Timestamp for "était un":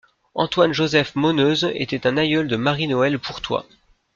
1.75-2.17